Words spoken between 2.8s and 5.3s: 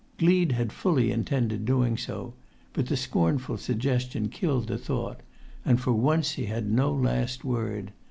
the scornful suggestion killed the thought,